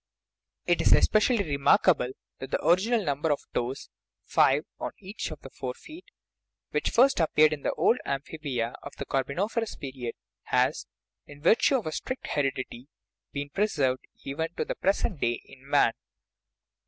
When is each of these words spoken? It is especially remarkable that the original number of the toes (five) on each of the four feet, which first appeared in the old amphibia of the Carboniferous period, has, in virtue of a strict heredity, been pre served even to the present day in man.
It 0.65 0.81
is 0.81 0.93
especially 0.93 1.43
remarkable 1.43 2.09
that 2.39 2.49
the 2.49 2.65
original 2.67 3.05
number 3.05 3.31
of 3.31 3.41
the 3.53 3.59
toes 3.59 3.87
(five) 4.25 4.65
on 4.79 4.93
each 4.97 5.29
of 5.29 5.39
the 5.41 5.51
four 5.51 5.75
feet, 5.75 6.05
which 6.71 6.89
first 6.89 7.19
appeared 7.19 7.53
in 7.53 7.61
the 7.61 7.73
old 7.73 7.99
amphibia 8.03 8.73
of 8.81 8.95
the 8.95 9.05
Carboniferous 9.05 9.75
period, 9.75 10.15
has, 10.45 10.87
in 11.27 11.39
virtue 11.39 11.77
of 11.77 11.85
a 11.85 11.91
strict 11.91 12.29
heredity, 12.29 12.87
been 13.31 13.51
pre 13.51 13.67
served 13.67 14.07
even 14.23 14.47
to 14.57 14.65
the 14.65 14.73
present 14.73 15.19
day 15.19 15.39
in 15.45 15.69
man. 15.69 15.93